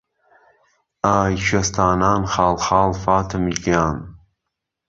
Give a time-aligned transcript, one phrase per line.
[1.05, 3.97] ئای کوێستانان خاڵ خاڵ فاتم گیان